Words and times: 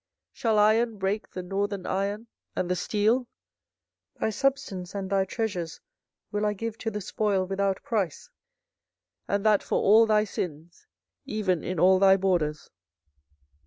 24:015:012 0.31 0.31
Shall 0.39 0.57
iron 0.57 0.97
break 0.97 1.29
the 1.29 1.43
northern 1.43 1.85
iron 1.85 2.25
and 2.55 2.71
the 2.71 2.75
steel? 2.75 3.19
24:015:013 3.19 3.27
Thy 4.21 4.29
substance 4.31 4.95
and 4.95 5.09
thy 5.11 5.25
treasures 5.25 5.79
will 6.31 6.43
I 6.43 6.53
give 6.53 6.79
to 6.79 6.89
the 6.89 7.01
spoil 7.01 7.45
without 7.45 7.83
price, 7.83 8.31
and 9.27 9.45
that 9.45 9.61
for 9.61 9.79
all 9.79 10.07
thy 10.07 10.23
sins, 10.23 10.87
even 11.27 11.63
in 11.63 11.79
all 11.79 11.99
thy 11.99 12.17
borders. 12.17 12.71